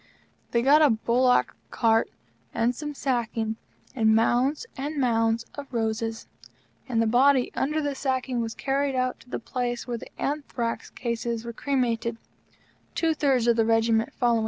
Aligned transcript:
They 0.49 0.63
got 0.63 0.81
a 0.81 0.89
bullock 0.89 1.55
cart 1.69 2.09
and 2.55 2.73
some 2.75 2.95
sacking, 2.95 3.57
and 3.95 4.15
mounds 4.15 4.65
and 4.75 4.97
mounds 4.99 5.45
of 5.53 5.71
roses, 5.71 6.25
and 6.89 6.99
the 6.99 7.05
body, 7.05 7.51
under 7.53 7.93
sacking, 7.93 8.41
was 8.41 8.55
carried 8.55 8.95
out 8.95 9.19
to 9.19 9.29
the 9.29 9.37
place 9.37 9.85
where 9.85 9.99
the 9.99 10.09
anthrax 10.19 10.89
cases 10.89 11.45
were 11.45 11.53
cremated; 11.53 12.17
two 12.95 13.13
thirds 13.13 13.45
of 13.45 13.55
the 13.57 13.63
Regiment 13.65 14.11
followed. 14.13 14.39